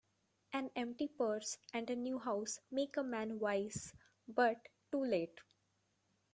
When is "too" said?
4.91-5.03